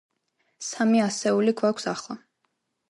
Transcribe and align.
სამი 0.69 1.03
ასეული 1.09 1.57
გვაქვს 1.61 1.91
ახლა. 1.97 2.21